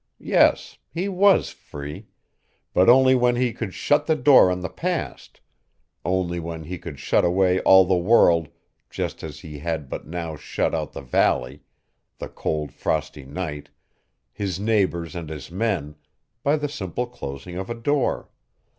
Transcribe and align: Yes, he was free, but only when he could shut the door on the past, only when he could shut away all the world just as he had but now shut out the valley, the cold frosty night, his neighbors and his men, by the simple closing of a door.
Yes, 0.17 0.79
he 0.91 1.07
was 1.07 1.51
free, 1.51 2.07
but 2.73 2.89
only 2.89 3.13
when 3.13 3.35
he 3.35 3.53
could 3.53 3.75
shut 3.75 4.07
the 4.07 4.15
door 4.15 4.49
on 4.49 4.61
the 4.61 4.67
past, 4.67 5.41
only 6.03 6.39
when 6.39 6.63
he 6.63 6.79
could 6.79 6.97
shut 6.99 7.23
away 7.23 7.59
all 7.59 7.85
the 7.85 7.95
world 7.95 8.47
just 8.89 9.21
as 9.21 9.41
he 9.41 9.59
had 9.59 9.89
but 9.91 10.07
now 10.07 10.35
shut 10.35 10.73
out 10.73 10.93
the 10.93 11.01
valley, 11.03 11.61
the 12.17 12.29
cold 12.29 12.71
frosty 12.71 13.25
night, 13.25 13.69
his 14.33 14.59
neighbors 14.59 15.15
and 15.15 15.29
his 15.29 15.51
men, 15.51 15.93
by 16.41 16.55
the 16.55 16.67
simple 16.67 17.05
closing 17.05 17.55
of 17.55 17.69
a 17.69 17.75
door. 17.75 18.27